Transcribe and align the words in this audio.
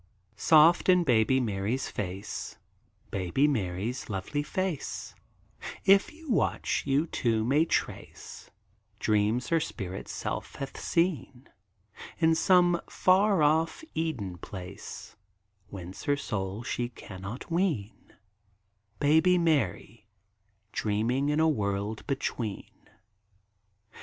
Soft 0.35 0.89
in 0.89 1.03
baby 1.03 1.39
Mary's 1.39 1.87
face, 1.87 2.57
Baby 3.11 3.47
Mary's 3.47 4.09
lovely 4.09 4.41
face, 4.41 5.13
If 5.85 6.11
you 6.11 6.27
watch, 6.31 6.81
you, 6.87 7.05
too, 7.05 7.43
may 7.45 7.65
trace 7.65 8.49
Dreams 8.97 9.49
her 9.49 9.59
spirit 9.59 10.07
self 10.07 10.55
hath 10.55 10.79
seen 10.79 11.49
In 12.17 12.33
some 12.33 12.81
far 12.89 13.43
off 13.43 13.83
Eden 13.93 14.39
place, 14.39 15.15
Whence 15.67 16.05
her 16.05 16.17
soul 16.17 16.63
she 16.63 16.89
can 16.89 17.21
not 17.21 17.51
wean, 17.51 18.11
Baby 18.99 19.37
Mary, 19.37 20.07
Dreaming 20.71 21.29
in 21.29 21.39
a 21.39 21.47
world 21.47 22.07
between. 22.07 22.71